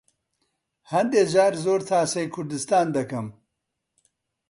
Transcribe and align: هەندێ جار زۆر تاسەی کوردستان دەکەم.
هەندێ 0.91 1.21
جار 1.33 1.53
زۆر 1.65 1.81
تاسەی 1.91 2.27
کوردستان 2.33 2.87
دەکەم. 2.97 3.27